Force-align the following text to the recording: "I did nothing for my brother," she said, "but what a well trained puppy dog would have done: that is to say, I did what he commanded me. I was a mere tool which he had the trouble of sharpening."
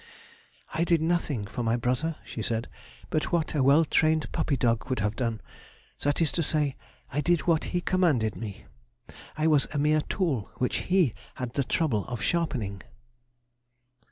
"I 0.73 0.83
did 0.83 0.99
nothing 0.99 1.45
for 1.45 1.61
my 1.61 1.77
brother," 1.77 2.15
she 2.25 2.41
said, 2.41 2.67
"but 3.11 3.31
what 3.31 3.53
a 3.53 3.61
well 3.61 3.85
trained 3.85 4.31
puppy 4.31 4.57
dog 4.57 4.89
would 4.89 4.97
have 4.97 5.15
done: 5.15 5.41
that 6.01 6.19
is 6.23 6.31
to 6.31 6.41
say, 6.41 6.75
I 7.13 7.21
did 7.21 7.41
what 7.41 7.65
he 7.65 7.81
commanded 7.81 8.35
me. 8.35 8.65
I 9.37 9.45
was 9.45 9.67
a 9.71 9.77
mere 9.77 10.01
tool 10.01 10.49
which 10.55 10.77
he 10.89 11.13
had 11.35 11.53
the 11.53 11.63
trouble 11.63 12.03
of 12.07 12.19
sharpening." 12.19 12.81